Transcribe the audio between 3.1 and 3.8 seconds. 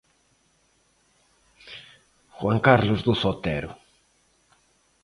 Otero.